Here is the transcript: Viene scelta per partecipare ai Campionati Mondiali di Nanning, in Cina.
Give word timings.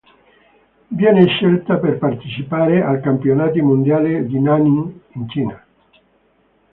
Viene 0.87 1.27
scelta 1.27 1.77
per 1.77 1.99
partecipare 1.99 2.81
ai 2.83 3.01
Campionati 3.03 3.61
Mondiali 3.61 4.25
di 4.25 4.39
Nanning, 4.39 4.99
in 5.11 5.29
Cina. 5.29 5.63